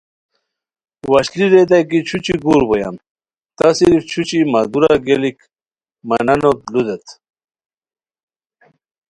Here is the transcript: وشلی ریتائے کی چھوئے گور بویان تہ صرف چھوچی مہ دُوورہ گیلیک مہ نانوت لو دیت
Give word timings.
وشلی 1.11 1.47
ریتائے 1.51 1.83
کی 1.89 1.99
چھوئے 2.07 2.35
گور 2.45 2.61
بویان 2.69 2.95
تہ 3.57 3.67
صرف 3.77 4.01
چھوچی 4.09 4.39
مہ 4.51 4.61
دُوورہ 4.71 4.95
گیلیک 5.05 5.37
مہ 6.07 6.17
نانوت 6.25 6.59
لو 6.71 6.81
دیت 6.87 7.05